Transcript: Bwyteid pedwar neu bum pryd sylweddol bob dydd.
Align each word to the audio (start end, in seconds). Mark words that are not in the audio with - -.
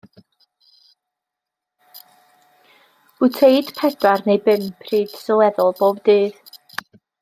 Bwyteid 3.19 3.71
pedwar 3.83 4.27
neu 4.31 4.43
bum 4.51 4.67
pryd 4.83 5.17
sylweddol 5.23 5.75
bob 5.83 6.05
dydd. 6.13 6.57